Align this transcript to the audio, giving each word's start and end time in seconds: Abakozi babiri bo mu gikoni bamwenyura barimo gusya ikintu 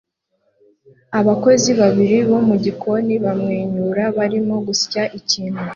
Abakozi 1.19 1.69
babiri 1.81 2.17
bo 2.29 2.39
mu 2.47 2.55
gikoni 2.63 3.13
bamwenyura 3.23 4.03
barimo 4.17 4.55
gusya 4.67 5.03
ikintu 5.19 5.63